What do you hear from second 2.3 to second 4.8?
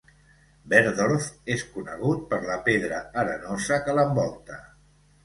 per la pedra arenosa que l'envolta.